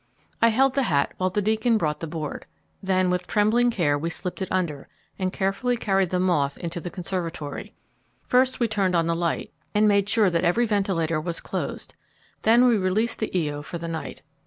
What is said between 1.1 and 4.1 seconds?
while the Deacon brought the board. Then with trembling care we